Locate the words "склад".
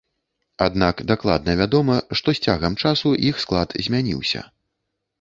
3.47-3.81